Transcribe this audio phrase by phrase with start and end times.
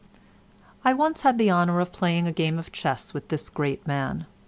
[0.83, 4.25] I once had the honour of playing a game of chess with this great man.